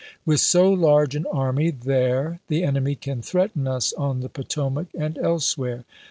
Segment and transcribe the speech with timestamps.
[0.25, 5.15] With so large an army there the enemy can threaten us on the Potomac and
[5.19, 5.85] elsewhere.